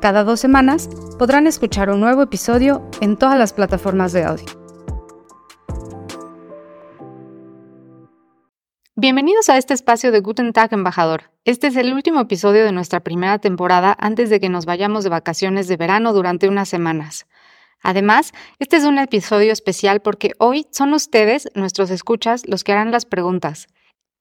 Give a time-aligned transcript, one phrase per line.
[0.00, 4.44] Cada dos semanas podrán escuchar un nuevo episodio en todas las plataformas de audio.
[8.94, 11.30] Bienvenidos a este espacio de Guten Tag Embajador.
[11.46, 15.10] Este es el último episodio de nuestra primera temporada antes de que nos vayamos de
[15.10, 17.26] vacaciones de verano durante unas semanas.
[17.82, 22.90] Además, este es un episodio especial porque hoy son ustedes, nuestros escuchas, los que harán
[22.90, 23.66] las preguntas.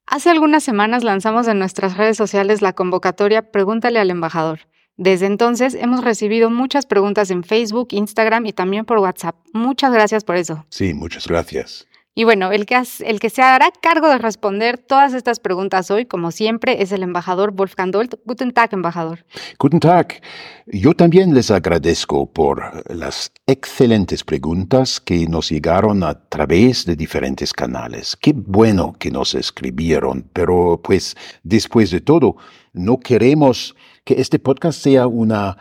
[0.07, 4.61] Hace algunas semanas lanzamos en nuestras redes sociales la convocatoria Pregúntale al embajador.
[4.97, 9.35] Desde entonces hemos recibido muchas preguntas en Facebook, Instagram y también por WhatsApp.
[9.53, 10.65] Muchas gracias por eso.
[10.69, 11.87] Sí, muchas gracias.
[12.17, 16.05] Y bueno, el que, el que se hará cargo de responder todas estas preguntas hoy,
[16.05, 18.15] como siempre, es el embajador Wolfgang Dolt.
[18.23, 19.25] Guten Tag, embajador.
[19.59, 20.21] Guten Tag.
[20.65, 27.51] Yo también les agradezco por las excelentes preguntas que nos llegaron a través de diferentes
[27.51, 28.15] canales.
[28.15, 32.37] Qué bueno que nos escribieron, pero pues después de todo,
[32.71, 33.75] no queremos
[34.05, 35.57] que este podcast sea una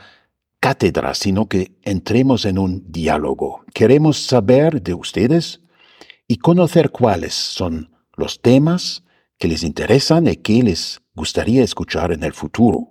[0.61, 3.65] cátedra, sino que entremos en un diálogo.
[3.75, 5.61] Queremos saber de ustedes
[6.29, 9.03] y conocer cuáles son los temas
[9.39, 12.91] que les interesan y que les gustaría escuchar en el futuro.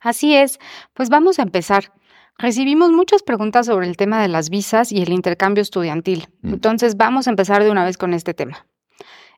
[0.00, 0.58] Así es,
[0.94, 1.92] pues vamos a empezar.
[2.38, 6.28] Recibimos muchas preguntas sobre el tema de las visas y el intercambio estudiantil.
[6.42, 6.54] Mm.
[6.54, 8.66] Entonces vamos a empezar de una vez con este tema.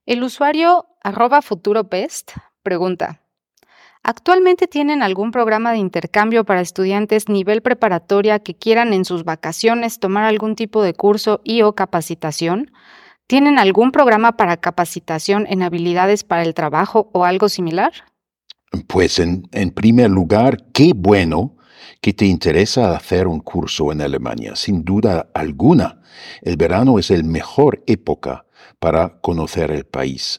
[0.05, 3.23] El usuario arroba futuropest pregunta,
[4.09, 10.01] ¿actualmente tienen algún programa de intercambio para estudiantes nivel preparatoria que quieran en sus vacaciones
[10.01, 12.71] tomar algún tipo de curso y o capacitación?
[13.27, 17.93] ¿Tienen algún programa para capacitación en habilidades para el trabajo o algo similar?
[18.87, 19.43] Pues en,
[19.75, 21.59] primer lugar, qué bueno
[22.01, 24.57] que te interesa hacer un curso en Alemania.
[24.57, 26.01] Sin duda alguna,
[26.41, 28.47] el verano es el mejor época
[28.79, 30.39] para conocer el país.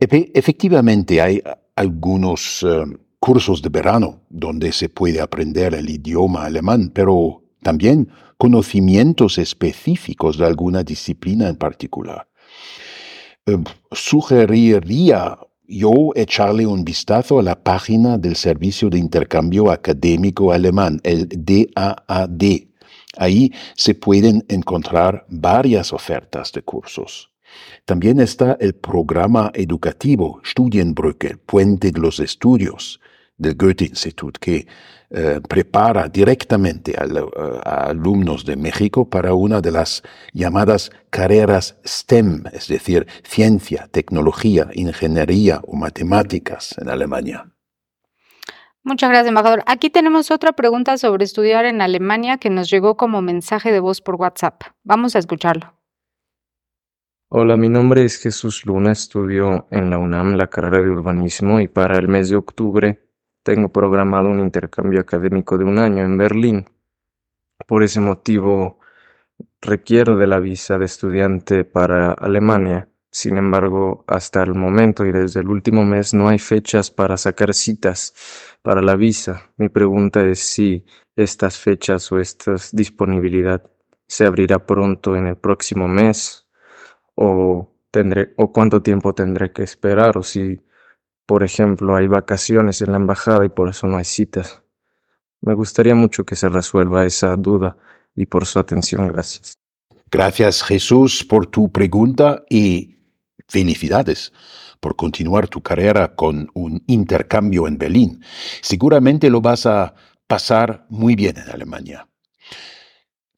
[0.00, 1.40] efectivamente, hay
[1.78, 2.84] algunos eh,
[3.20, 10.46] cursos de verano donde se puede aprender el idioma alemán, pero también conocimientos específicos de
[10.46, 12.28] alguna disciplina en particular.
[13.46, 13.58] Eh,
[13.92, 21.28] sugeriría yo echarle un vistazo a la página del Servicio de Intercambio Académico Alemán, el
[21.28, 22.42] DAAD.
[23.16, 27.30] Ahí se pueden encontrar varias ofertas de cursos.
[27.84, 33.00] También está el programa educativo Studienbrücke, Puente de los Estudios,
[33.38, 34.66] del Goethe-Institut, que
[35.10, 40.02] eh, prepara directamente a, alumnos de México para una de las
[40.34, 47.50] llamadas carreras STEM, es decir, ciencia, tecnología, ingeniería o matemáticas en Alemania.
[48.82, 49.62] Muchas gracias, embajador.
[49.66, 54.02] Aquí tenemos otra pregunta sobre estudiar en Alemania que nos llegó como mensaje de voz
[54.02, 54.62] por WhatsApp.
[54.84, 55.77] Vamos a escucharlo.
[57.30, 61.68] Hola, mi nombre es Jesús Luna, estudio en la UNAM la carrera de urbanismo y
[61.68, 63.06] para el mes de octubre
[63.42, 66.64] tengo programado un intercambio académico de un año en Berlín.
[67.66, 68.80] Por ese motivo,
[69.60, 72.88] requiero de la visa de estudiante para Alemania.
[73.10, 77.52] Sin embargo, hasta el momento y desde el último mes no hay fechas para sacar
[77.52, 78.14] citas
[78.62, 79.50] para la visa.
[79.58, 83.70] Mi pregunta es si estas fechas o esta disponibilidad
[84.06, 86.47] se abrirá pronto en el próximo mes
[87.20, 90.60] o tendré o cuánto tiempo tendré que esperar o si
[91.28, 94.62] por ejemplo, hay vacaciones en la embajada y por eso no hay citas.
[95.42, 97.76] Me gustaría mucho que se resuelva esa duda
[98.16, 99.06] y por su atención.
[99.08, 99.52] Gracias.
[100.10, 102.96] Gracias Jesús por tu pregunta y
[103.46, 104.32] felicidades
[104.80, 108.24] por continuar tu carrera con un intercambio en Berlín.
[108.62, 109.94] Seguramente lo vas a
[110.26, 112.08] pasar muy bien en Alemania.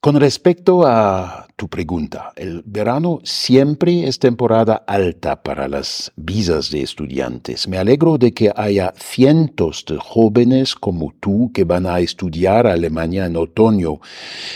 [0.03, 6.81] Con respecto a tu pregunta, el verano siempre es temporada alta para las visas de
[6.81, 7.69] estudiantes.
[7.69, 13.27] Me alegro de que haya cientos de jóvenes como tú que van a estudiar Alemania
[13.27, 14.01] en otoño,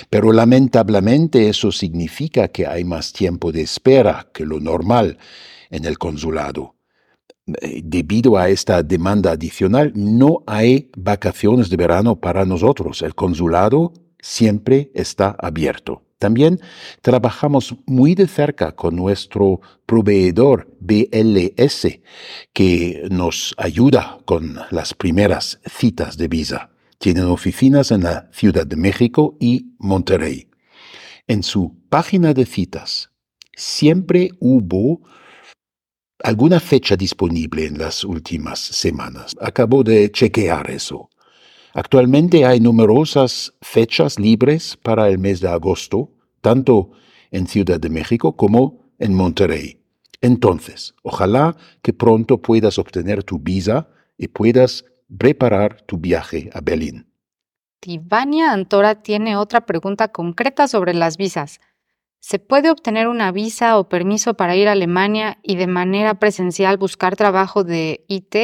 [0.09, 5.19] pero lamentablemente eso significa que hay más tiempo de espera que lo normal
[5.69, 6.77] en el consulado.
[7.47, 13.03] Eh, debido a esta demanda adicional, no hay vacaciones de verano para nosotros.
[13.03, 13.93] El consulado
[14.25, 16.03] siempre está abierto.
[16.19, 16.59] También
[17.03, 22.01] trabajamos muy de cerca con nuestro proveedor BLS,
[22.55, 26.71] que nos ayuda con las primeras citas de visa.
[26.99, 30.49] Tienen oficinas en la Ciudad de México y Monterrey.
[31.27, 33.11] En su página de citas
[33.55, 35.03] siempre hubo
[36.23, 39.35] alguna fecha disponible en las últimas semanas.
[39.39, 41.11] Acabo de chequear eso.
[41.75, 46.93] Actualmente hay numerosas fechas libres para el mes de agosto, tanto
[47.33, 49.81] en Ciudad de México como en Monterrey.
[50.21, 54.85] Entonces, ojalá que pronto puedas obtener tu visa y puedas
[55.19, 57.09] preparar tu viaje a Berlín.
[57.81, 61.61] Tivania Antora tiene otra pregunta concreta sobre las visas.
[62.21, 66.79] ¿Se puede obtener una visa o permiso para ir a Alemania y de manera presencial
[66.79, 68.37] buscar trabajo de IT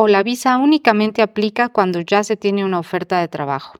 [0.00, 3.74] o la visa únicamente aplica cuando ya se tiene una oferta de trabajo?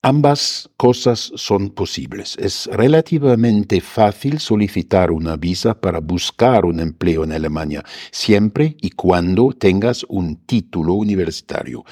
[0.00, 2.36] Ambas cosas son posibles.
[2.38, 7.82] Es relativamente fácil solicitar una visa para buscar un empleo en Alemania,
[8.12, 11.84] siempre y cuando tengas un título universitario.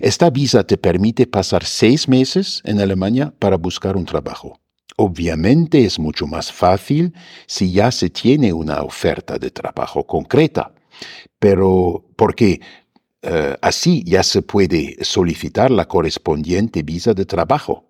[0.00, 4.58] Esta visa te permite pasar seis meses en Alemania para buscar un trabajo.
[4.96, 7.14] Obviamente es mucho más fácil
[7.46, 10.74] si ya se tiene una oferta de trabajo concreta,
[11.38, 12.60] pero porque
[13.22, 17.84] eh, así ya se puede solicitar la correspondiente visa de trabajo.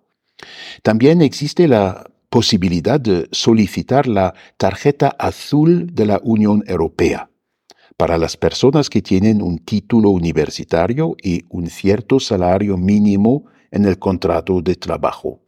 [0.83, 7.29] También existe la posibilidad de solicitar la tarjeta azul de la Unión Europea
[7.97, 13.99] para las personas que tienen un título universitario y un cierto salario mínimo en el
[13.99, 15.41] contrato de trabajo.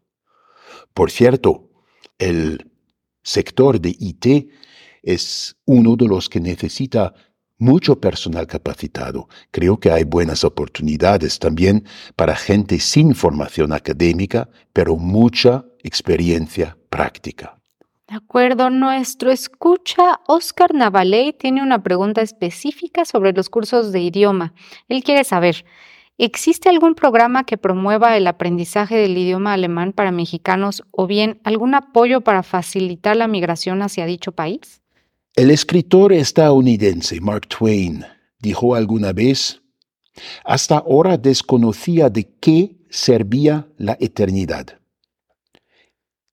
[0.94, 1.69] Por cierto,
[2.19, 2.69] el
[3.24, 4.51] sector de IT
[5.01, 7.13] es uno de los que necesita
[7.63, 9.30] mucho personal capacitado.
[9.51, 11.86] Creo que hay buenas oportunidades también
[12.18, 17.57] para gente sin formación académica, pero mucha experiencia práctica.
[18.10, 24.54] De acuerdo, nuestro escucha Oscar Navaley tiene una pregunta específica sobre los cursos de idioma.
[24.89, 25.63] Él quiere saber,
[26.18, 31.75] ¿existe algún programa que promueva el aprendizaje del idioma alemán para mexicanos o bien algún
[31.75, 34.82] apoyo para facilitar la migración hacia dicho país?
[35.35, 38.06] El escritor estadounidense Mark Twain
[38.38, 39.63] dijo alguna vez,
[40.45, 44.80] hasta ahora desconocía de qué servía la eternidad.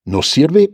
[0.05, 0.71] Nos sirve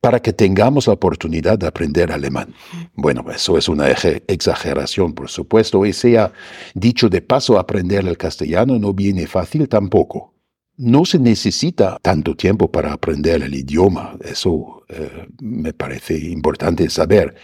[0.00, 2.52] para que tengamos la oportunidad de aprender alemán.
[2.92, 6.32] Bueno, eso es una exageración, por supuesto, y sea
[6.74, 10.33] dicho de paso, aprender el castellano no viene fácil tampoco.
[10.76, 17.34] No se necesita tanto tiempo para aprender el idioma, eso eh, me parece importante saber.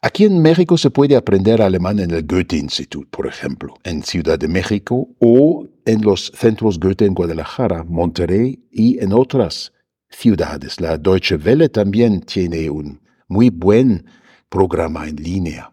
[0.00, 4.38] Aquí en México se puede aprender alemán en el Goethe Institut, por ejemplo, en Ciudad
[4.38, 9.72] de México o en los centros Goethe en Guadalajara, Monterrey y en otras
[10.08, 10.80] ciudades.
[10.80, 14.06] La Deutsche Welle también tiene un muy buen
[14.48, 15.72] programa en línea.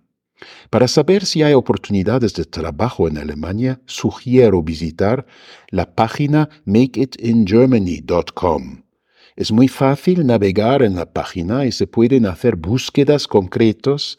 [0.69, 5.25] Para saber si hay oportunidades de trabajo en Alemania, sugiero visitar
[5.69, 8.84] la página makeitingermany.com.
[9.36, 14.18] Es muy fácil navegar en la página y se pueden hacer búsquedas concretas,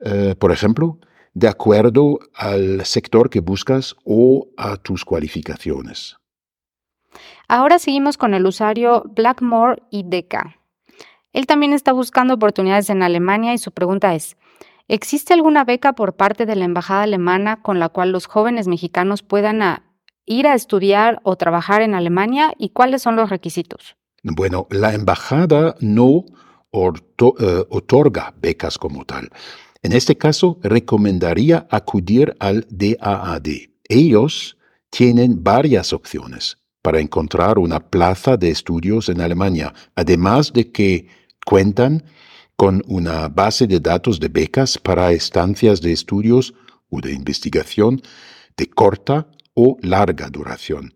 [0.00, 0.98] eh, por ejemplo,
[1.34, 6.16] de acuerdo al sector que buscas o a tus cualificaciones.
[7.46, 10.56] Ahora seguimos con el usuario Blackmore IDK.
[11.32, 14.36] Él también está buscando oportunidades en Alemania y su pregunta es,
[14.88, 19.22] ¿Existe alguna beca por parte de la Embajada alemana con la cual los jóvenes mexicanos
[19.22, 19.82] puedan
[20.24, 23.96] ir a estudiar o trabajar en Alemania y cuáles son los requisitos?
[24.22, 26.24] Bueno, la Embajada no
[26.72, 29.28] eh, otorga becas como tal.
[29.82, 33.46] En este caso, recomendaría acudir al DAAD.
[33.88, 34.56] Ellos
[34.90, 41.08] tienen varias opciones para encontrar una plaza de estudios en Alemania, además de que
[41.44, 42.04] cuentan
[42.58, 46.54] con una base de datos de becas para estancias de estudios
[46.90, 48.02] o de investigación
[48.56, 50.92] de corta o larga duración.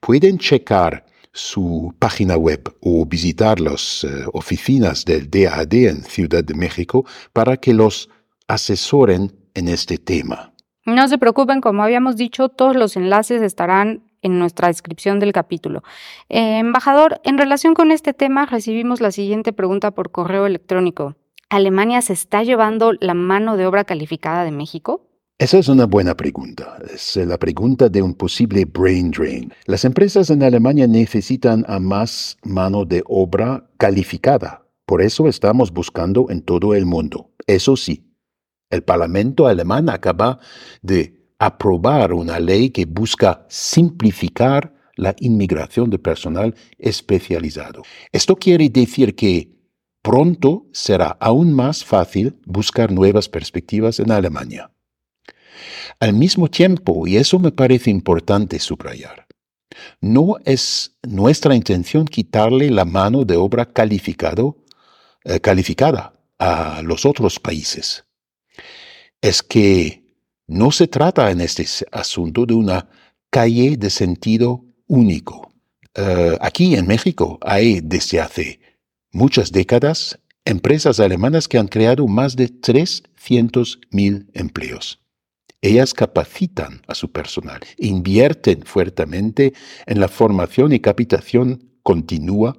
[0.00, 6.54] Pueden checar su página web o visitar las eh, oficinas del DAD en Ciudad de
[6.54, 8.08] México para que los
[8.48, 10.54] asesoren en este tema.
[10.86, 15.82] No se preocupen, como habíamos dicho, todos los enlaces estarán en nuestra descripción del capítulo.
[16.28, 21.14] Eh, embajador, en relación con este tema recibimos la siguiente pregunta por correo electrónico.
[21.48, 25.06] ¿Alemania se está llevando la mano de obra calificada de México?
[25.38, 26.78] Esa es una buena pregunta.
[26.92, 29.52] Es la pregunta de un posible brain drain.
[29.66, 34.66] Las empresas en Alemania necesitan a más mano de obra calificada.
[34.86, 37.30] Por eso estamos buscando en todo el mundo.
[37.46, 38.06] Eso sí,
[38.70, 40.40] el Parlamento alemán acaba
[40.82, 47.82] de aprobar una ley que busca simplificar la inmigración de personal especializado.
[48.12, 49.50] Esto quiere decir que
[50.02, 54.70] pronto será aún más fácil buscar nuevas perspectivas en Alemania.
[56.00, 59.26] Al mismo tiempo, y eso me parece importante subrayar,
[60.00, 63.68] no es nuestra intención quitarle la mano de obra
[65.24, 68.04] eh, calificada a los otros países.
[69.20, 70.05] Es que
[70.46, 72.88] no se trata en este asunto de una
[73.30, 75.52] calle de sentido único.
[75.94, 78.60] Eh, aquí en México hay desde hace
[79.12, 85.00] muchas décadas empresas alemanas que han creado más de 300.000 empleos.
[85.60, 89.54] Ellas capacitan a su personal, invierten fuertemente
[89.86, 92.56] en la formación y captación continua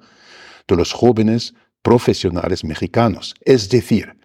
[0.68, 3.36] de los jóvenes profesionales mexicanos.
[3.46, 4.18] Es decir,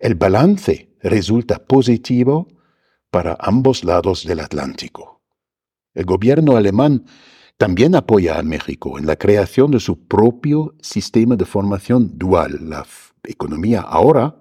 [0.00, 2.48] el balance resulta positivo
[3.10, 5.20] para ambos lados del Atlántico.
[5.94, 7.04] El gobierno alemán
[7.56, 12.58] también apoya a México en la creación de su propio sistema de formación dual.
[12.68, 12.86] La
[13.24, 14.36] economía ahora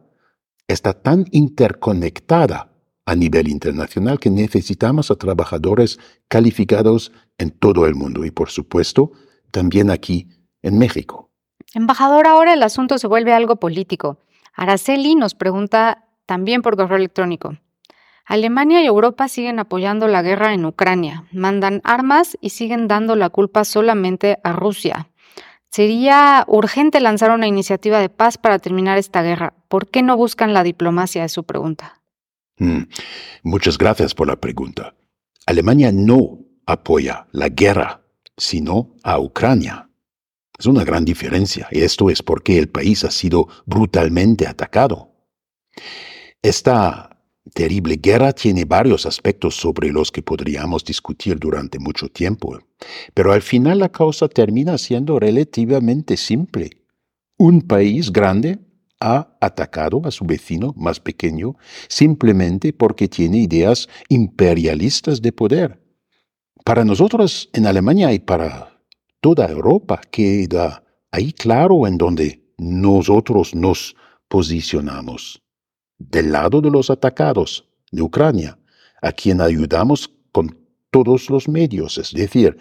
[0.68, 2.70] está tan interconectada
[3.06, 5.98] a nivel internacional que necesitamos a trabajadores
[6.28, 9.14] calificados en todo el mundo y por supuesto
[9.50, 10.28] también aquí
[10.62, 11.32] en México.
[11.74, 14.20] Embajador, ahora el asunto se vuelve algo político.
[14.54, 17.58] Araceli nos pregunta también por correo electrónico.
[18.28, 23.30] Alemania y Europa siguen apoyando la guerra en Ucrania, mandan armas y siguen dando la
[23.30, 25.10] culpa solamente a Rusia.
[25.72, 29.54] Sería urgente lanzar una iniciativa de paz para terminar esta guerra.
[29.70, 31.24] ¿Por qué no buscan la diplomacia?
[31.24, 32.02] Es su pregunta.
[32.58, 32.84] Mm,
[33.44, 34.94] muchas gracias por la pregunta.
[35.46, 38.02] Alemania no apoya la guerra,
[38.36, 39.90] sino a Ucrania.
[40.60, 45.14] Es una gran diferencia, y esto es porque el país ha sido brutalmente atacado.
[46.42, 47.17] Esta
[47.54, 52.60] terrible guerra tiene varios aspectos sobre los que podríamos discutir durante mucho tiempo,
[53.14, 56.70] pero al final la causa termina siendo relativamente simple.
[57.38, 58.60] Un país grande
[59.00, 61.56] ha atacado a su vecino más pequeño
[61.88, 65.80] simplemente porque tiene ideas imperialistas de poder.
[66.64, 68.82] Para nosotros en Alemania y para
[69.22, 73.96] toda Europa queda ahí claro en donde nosotros nos
[74.28, 75.42] posicionamos
[75.98, 78.58] del lado de los atacados de Ucrania,
[79.02, 80.58] a quien ayudamos con
[80.92, 82.58] todos los medios, es decir,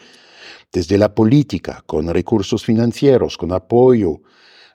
[0.73, 4.21] desde la política, con recursos financieros, con apoyo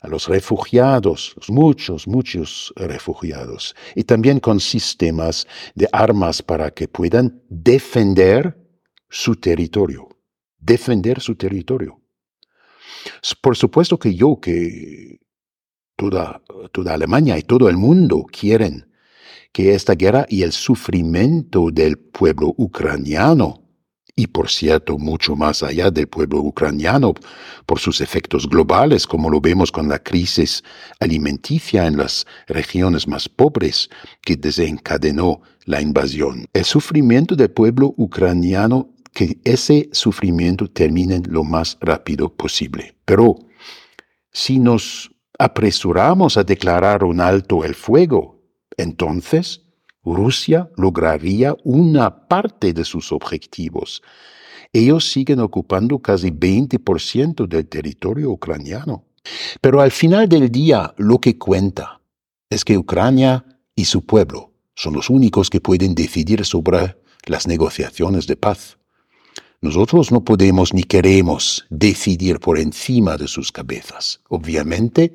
[0.01, 7.44] a los refugiados, muchos, muchos refugiados, y también con sistemas de armas para que puedan
[7.50, 8.58] defender
[9.10, 10.08] su territorio,
[10.58, 12.01] defender su territorio.
[13.41, 15.21] Por supuesto que yo, que
[16.01, 16.41] toda,
[16.72, 18.88] toda Alemania y todo el mundo quieren
[19.51, 23.62] que esta guerra y el sufrimiento del pueblo ucraniano,
[24.15, 27.13] y por cierto mucho más allá del pueblo ucraniano,
[27.67, 30.63] por sus efectos globales, como lo vemos con la crisis
[31.00, 33.88] alimenticia en las regiones más pobres
[34.24, 36.48] que desencadenó la invasión.
[36.51, 42.96] El sufrimiento del pueblo ucraniano, que ese sufrimiento termine lo más rápido posible.
[43.05, 43.36] Pero
[44.31, 45.11] si nos
[45.41, 48.43] apresuramos a declarar un alto el fuego,
[48.77, 49.63] entonces
[50.03, 54.03] Rusia lograría una parte de sus objetivos.
[54.71, 59.05] Ellos siguen ocupando casi 20% del territorio ucraniano.
[59.60, 62.01] Pero al final del día lo que cuenta
[62.48, 63.43] es que Ucrania
[63.75, 68.77] y su pueblo son los únicos que pueden decidir sobre las negociaciones de paz.
[69.62, 74.20] Nosotros no podemos ni queremos decidir por encima de sus cabezas.
[74.27, 75.13] Obviamente,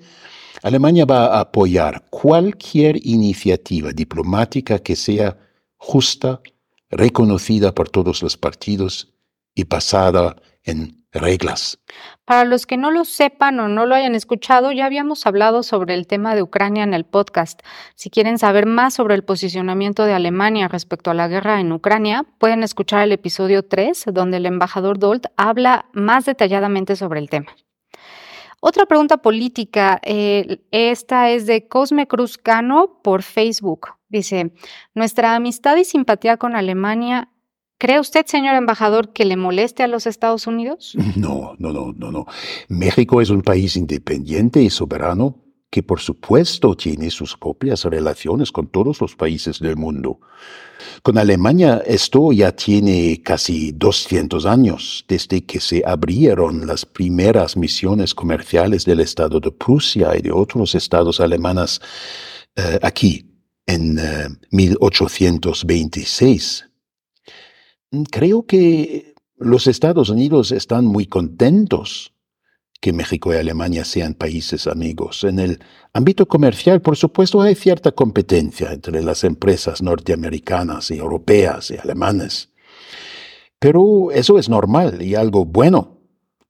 [0.63, 5.37] Alemania va a apoyar cualquier iniciativa diplomática que sea
[5.77, 6.41] justa,
[6.91, 9.13] reconocida por todos los partidos
[9.53, 11.81] y basada en reglas.
[12.27, 15.95] Para los que no lo sepan o no lo hayan escuchado, ya habíamos hablado sobre
[15.95, 17.61] el tema de Ucrania en el podcast.
[17.95, 22.25] Si quieren saber más sobre el posicionamiento de Alemania respecto a la guerra en Ucrania,
[22.39, 27.55] pueden escuchar el episodio 3, donde el embajador Dolt habla más detalladamente sobre el tema.
[28.59, 33.91] Otra pregunta política, eh, esta es de Cosme Cruz Cano por Facebook.
[34.09, 34.51] Dice,
[34.95, 37.29] nuestra amistad y simpatía con Alemania
[37.79, 40.97] ¿Cree usted, señor embajador, que le moleste a los Estados Unidos?
[41.17, 42.27] No, no, no, no, no.
[42.69, 48.69] México es un país independiente y soberano que por supuesto tiene sus propias relaciones con
[48.69, 50.21] todos los países del mundo.
[51.03, 58.15] Con Alemania esto ya tiene casi 200 años, desde que se abrieron las primeras misiones
[58.15, 61.81] comerciales del Estado de Prusia y de otros estados alemanes
[62.55, 63.25] eh, aquí
[63.67, 63.99] en
[64.51, 66.67] 1826.
[68.05, 72.13] Creo que los Estados Unidos están muy contentos
[72.81, 75.25] que México y Alemania sean países amigos.
[75.25, 75.61] En el
[75.93, 82.51] ámbito comercial, por supuesto, hay cierta competencia entre las empresas norteamericanas y europeas y alemanes.
[83.59, 86.01] Pero eso es normal y algo bueno.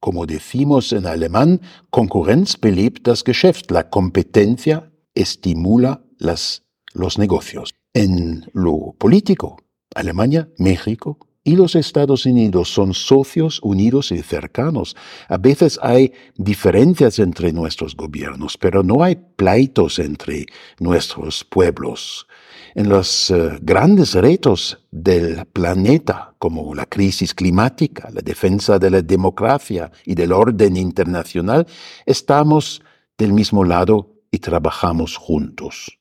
[0.01, 1.61] Como decimos en alemán,
[1.91, 3.71] Konkurrenz belebt das Geschäft.
[3.71, 7.75] La competencia estimula los negocios.
[7.95, 9.57] En lo político,
[9.95, 14.97] Alemania, México y los Estados Unidos son socios unidos y cercanos.
[15.29, 20.47] A veces hay diferencias entre nuestros gobiernos, pero no hay pleitos entre
[20.81, 22.27] nuestros pueblos.
[22.75, 29.03] En los eh, grandes retos del planeta, como la crisis climática, la defensa de la
[29.03, 31.65] democracia y del orden internacional,
[32.07, 32.83] estamos
[33.17, 35.97] del mismo lado y trabajamos juntos.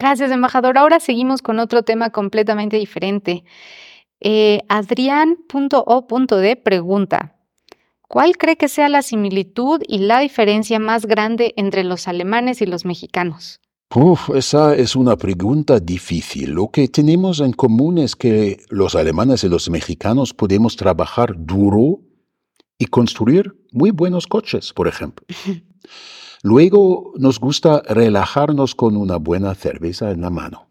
[0.00, 0.78] Gracias, embajador.
[0.78, 3.44] Ahora seguimos con otro tema completamente diferente.
[4.18, 7.36] Eh, Adrián.o.d pregunta,
[8.08, 12.66] ¿cuál cree que sea la similitud y la diferencia más grande entre los alemanes y
[12.66, 13.60] los mexicanos?
[13.94, 16.52] Uf, esa es una pregunta difícil.
[16.52, 22.00] Lo que tenemos en común es que los alemanes y los mexicanos podemos trabajar duro
[22.78, 25.26] y construir muy buenos coches, por ejemplo.
[26.42, 30.68] Luego nos gusta relajarnos con una buena cerveza en la mano.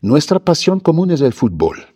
[0.00, 1.94] Nuestra pasión común es el fútbol.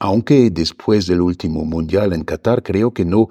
[0.00, 3.28] Aunque después del último mundial en Qatar creo que no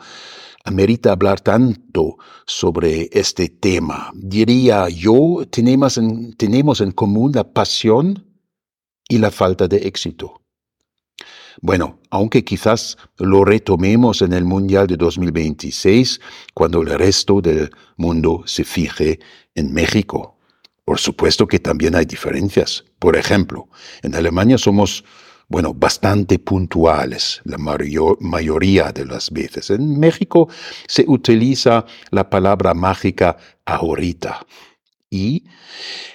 [0.64, 4.12] amerita hablar tanto sobre este tema.
[4.16, 8.26] Diría yo, tenemos en, tenemos en común la pasión
[9.10, 10.43] y la falta de éxito.
[11.64, 16.20] Bueno, aunque quizás lo retomemos en el Mundial de 2026,
[16.54, 19.22] cuando el resto del mundo se fije
[19.56, 20.38] en México.
[20.84, 22.84] Por supuesto que también hay diferencias.
[23.00, 23.70] Por ejemplo,
[24.02, 25.06] en Alemania somos,
[25.48, 29.70] bueno, bastante puntuales la mayoría de las veces.
[29.70, 30.50] En México
[30.86, 34.46] se utiliza la palabra mágica ahorita
[35.14, 35.44] y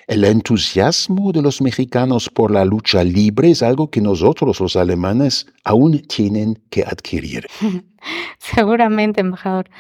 [0.09, 5.47] el entusiasmo de los mexicanos por la lucha libre es algo que nosotros los alemanes
[5.63, 7.47] aún tienen que adquirir.
[8.39, 9.71] Seguramente, embajador.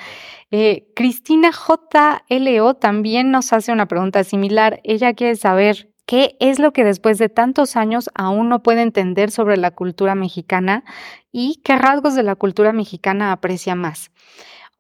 [0.52, 4.80] Eh, Cristina JLO también nos hace una pregunta similar.
[4.84, 9.32] Ella quiere saber qué es lo que después de tantos años aún no puede entender
[9.32, 10.84] sobre la cultura mexicana
[11.32, 14.10] y qué rasgos de la cultura mexicana aprecia más.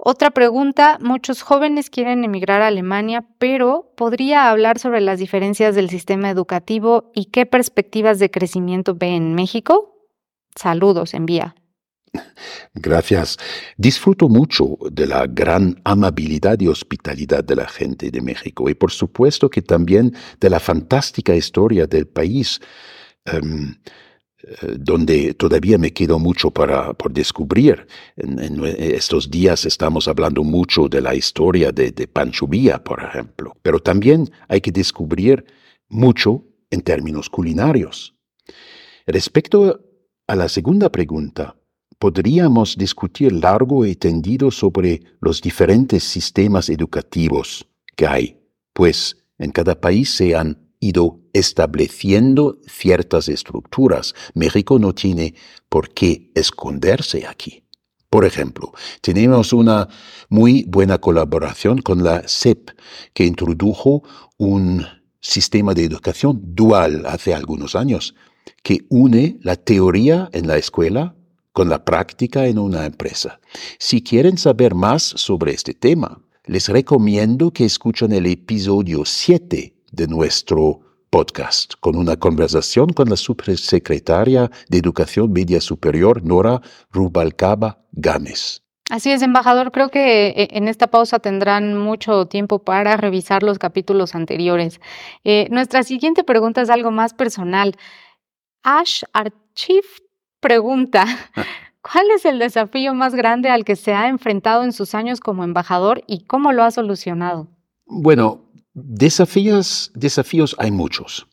[0.00, 5.90] Otra pregunta, muchos jóvenes quieren emigrar a Alemania, pero ¿podría hablar sobre las diferencias del
[5.90, 10.08] sistema educativo y qué perspectivas de crecimiento ve en México?
[10.54, 11.56] Saludos, envía.
[12.74, 13.38] Gracias.
[13.76, 18.92] Disfruto mucho de la gran amabilidad y hospitalidad de la gente de México y por
[18.92, 22.60] supuesto que también de la fantástica historia del país.
[23.24, 23.74] Em,
[24.78, 27.86] donde todavía me quedo mucho para, por descubrir.
[28.16, 33.56] En, estos días estamos hablando mucho de la historia de, de Pancho Villa, por ejemplo,
[33.62, 35.44] pero también hay que descubrir
[35.88, 38.14] mucho en términos culinarios.
[39.06, 39.80] Respecto
[40.26, 41.56] a la segunda pregunta,
[41.98, 48.40] podríamos discutir largo y tendido sobre los diferentes sistemas educativos que hay,
[48.72, 54.14] pues en cada país se han ido estableciendo ciertas estructuras.
[54.34, 55.34] México no tiene
[55.68, 57.62] por qué esconderse aquí.
[58.10, 58.72] Por ejemplo,
[59.02, 59.88] tenemos una
[60.30, 62.70] muy buena colaboración con la CEP,
[63.12, 64.02] que introdujo
[64.38, 64.86] un
[65.20, 68.14] sistema de educación dual hace algunos años,
[68.62, 71.14] que une la teoría en la escuela
[71.52, 73.40] con la práctica en una empresa.
[73.78, 80.06] Si quieren saber más sobre este tema, les recomiendo que escuchen el episodio 7 de
[80.06, 88.62] nuestro podcast, con una conversación con la subsecretaria de Educación Media Superior, Nora Rubalcaba Gámez.
[88.90, 89.70] Así es, embajador.
[89.70, 94.80] Creo que eh, en esta pausa tendrán mucho tiempo para revisar los capítulos anteriores.
[95.24, 97.76] Eh, nuestra siguiente pregunta es algo más personal.
[98.62, 99.88] Ash Archive
[100.40, 101.04] pregunta,
[101.82, 105.44] ¿cuál es el desafío más grande al que se ha enfrentado en sus años como
[105.44, 107.48] embajador y cómo lo ha solucionado?
[107.84, 108.47] Bueno,
[108.84, 111.26] Desafíos, desafíos hay muchos.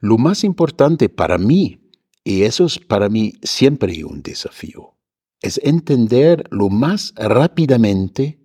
[0.00, 1.80] Lo más importante para mí,
[2.24, 4.94] y eso es para mí siempre un desafío,
[5.40, 8.38] es entender lo más rápidamente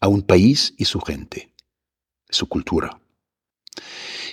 [0.00, 1.52] a un país y su gente,
[2.28, 3.00] su cultura.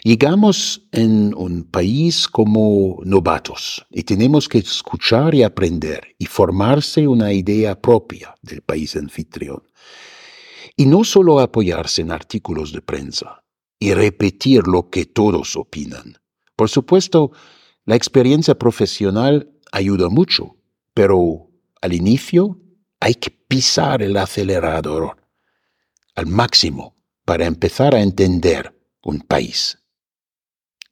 [0.04, 7.32] Llegamos en un país como novatos y tenemos que escuchar y aprender y formarse una
[7.32, 9.64] idea propia del país anfitrión.
[10.76, 13.44] Y no solo apoyarse en artículos de prensa
[13.80, 16.18] y repetir lo que todos opinan.
[16.56, 17.32] Por supuesto,
[17.86, 20.56] la experiencia profesional ayuda mucho,
[20.94, 21.50] pero
[21.82, 22.60] al inicio
[23.00, 25.18] hay que pisar el acelerador
[26.16, 29.78] al máximo para empezar a entender un país.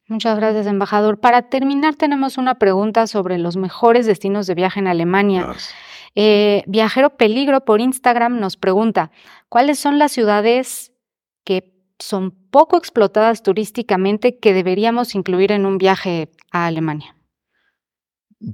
[0.07, 1.21] Muchas gracias, embajador.
[1.21, 5.47] Para terminar, tenemos una pregunta sobre los mejores destinos de viaje en Alemania.
[6.15, 9.11] Eh, Viajero Peligro por Instagram nos pregunta,
[9.49, 10.91] ¿cuáles son las ciudades
[11.43, 17.15] que son poco explotadas turísticamente que deberíamos incluir en un viaje a Alemania?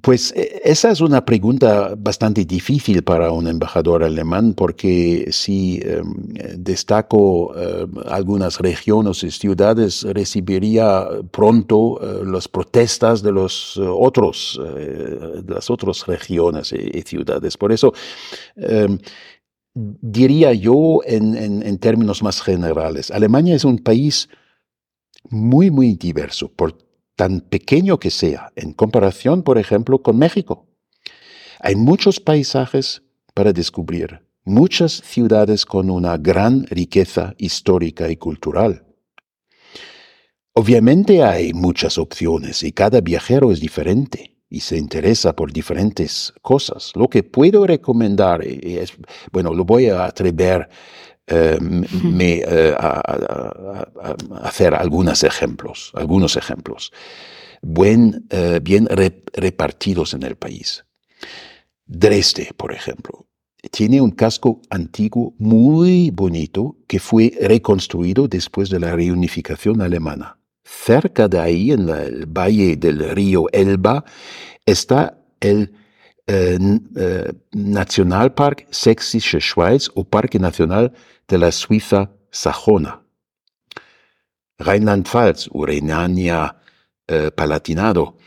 [0.02, 6.14] Pues e, esa es una pregunta bastante difícil para un embajador alemán porque si em,
[6.58, 15.42] destaco em, algunas regiones y ciudades recibiría pronto eh, las protestas de los otros eh,
[15.44, 17.56] de las otras regiones y, ciudades.
[17.56, 17.94] Por eso
[18.58, 19.00] em,
[19.74, 24.28] diría yo en, términos más generales, Alemania es un país
[25.30, 26.87] muy muy diverso por
[27.18, 30.68] tan pequeño que sea, en comparación, por ejemplo, con México.
[31.60, 33.02] Hay muchos paisajes
[33.34, 38.86] para descubrir, muchas ciudades con una gran riqueza histórica y cultural.
[40.54, 46.92] Obviamente hay muchas opciones y cada viajero es diferente y se interesa por diferentes cosas.
[46.96, 48.94] Lo que puedo recomendar es,
[49.32, 50.70] bueno, lo voy a atrever
[51.28, 53.86] eh, me, eh, a,
[54.44, 56.94] hacer algunos ejemplos, algunos ejemplos,
[57.62, 60.86] buen, eh, bien repartidos en el país.
[61.86, 63.28] Dresde, por ejemplo,
[63.72, 70.38] tiene un casco antiguo muy bonito que fue reconstruido después de la reunificación alemana.
[70.64, 74.06] Cerca de ahí, en el valle del río Elba,
[74.66, 75.74] está el
[76.28, 76.60] eh,
[77.54, 80.94] Nationalpark Sächsische Schweiz o Parque Nacional
[81.28, 83.04] de la Suiza sajona.
[84.60, 88.18] Rheinland-Pfalz o Renania-Palatinado,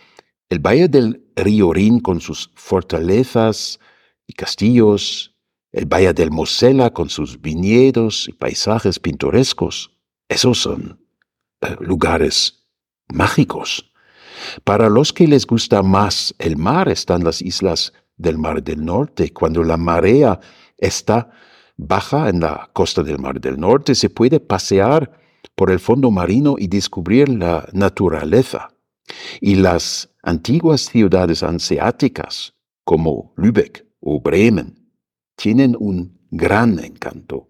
[0.49, 3.79] el valle del río Rin con sus fortalezas
[4.27, 5.37] y castillos,
[5.73, 9.93] el valle del Mosela con sus viñedos y paisajes pintorescos,
[10.29, 11.01] esos son
[11.61, 12.67] eh, lugares
[13.09, 13.90] mágicos.
[14.65, 19.33] Para los que les gusta más el mar están las islas del Mar del Norte,
[19.33, 20.39] cuando la marea
[20.77, 21.31] está
[21.77, 25.11] baja en la costa del Mar del Norte, se puede pasear
[25.55, 28.69] por el fondo marino y descubrir la naturaleza.
[29.41, 34.93] Y las antiguas ciudades anseáticas, como Lübeck o Bremen,
[35.35, 37.49] tienen un gran encanto.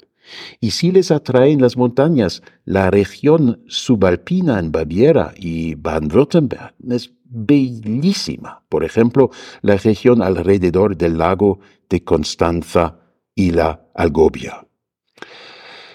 [0.61, 8.63] Y si les atraen las montañas, la región subalpina en Baviera y Baden-Württemberg es bellísima.
[8.69, 9.31] Por ejemplo,
[9.63, 12.99] la región alrededor del lago de Constanza
[13.35, 14.67] y la Algovia.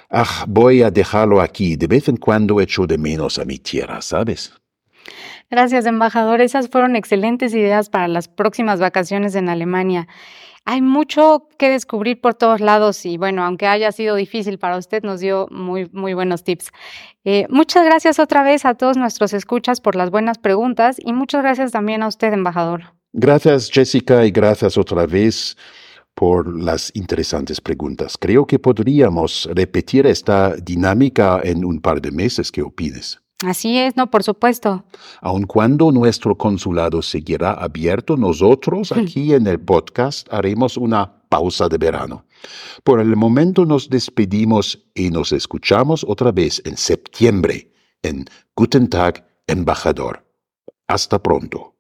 [0.10, 1.76] Ah, voy a dejarlo aquí.
[1.76, 4.54] De vez en cuando echo de menos a mi tierra, ¿sabes?
[5.50, 6.42] Gracias, embajador.
[6.42, 10.08] Esas fueron excelentes ideas para las próximas vacaciones en Alemania.
[10.66, 15.04] Hay mucho que descubrir por todos lados y bueno, aunque haya sido difícil para usted,
[15.04, 16.72] nos dio muy, muy buenos tips.
[17.24, 21.44] Eh, muchas gracias otra vez a todos nuestros escuchas por las buenas preguntas y muchas
[21.44, 22.96] gracias también a usted, embajador.
[23.14, 25.56] Gracias, Jessica, y gracias otra vez
[26.16, 28.18] por las interesantes preguntas.
[28.20, 32.52] Creo que podríamos repetir esta dinámica en un par de meses.
[32.52, 33.25] ¿Qué opinas?
[33.44, 34.86] Así es, no, por supuesto.
[35.22, 41.78] Aun cuando nuestro consulado seguirá abierto, nosotros aquí en el podcast haremos una pausa de
[41.78, 42.26] verano.
[42.84, 49.28] Por el momento nos despedimos y nos escuchamos otra vez en septiembre en Guten Tag,
[49.48, 50.26] embajador.
[50.88, 51.76] Hasta pronto.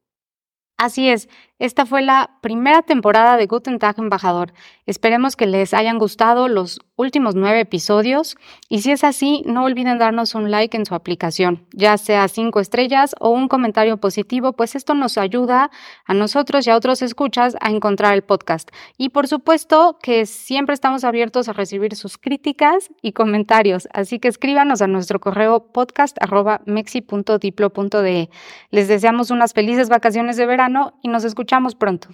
[0.77, 4.51] Así es, esta fue la primera temporada de Guten Tag Embajador.
[4.85, 8.35] Esperemos que les hayan gustado los últimos nueve episodios
[8.67, 12.59] y si es así, no olviden darnos un like en su aplicación, ya sea cinco
[12.59, 15.71] estrellas o un comentario positivo, pues esto nos ayuda
[16.05, 18.69] a nosotros y a otros escuchas a encontrar el podcast.
[18.97, 24.27] Y por supuesto que siempre estamos abiertos a recibir sus críticas y comentarios, así que
[24.27, 28.29] escríbanos a nuestro correo podcast.mexi.diplo.de.
[28.71, 32.08] Les deseamos unas felices vacaciones de verano y nos escuchamos escuchamos pronto.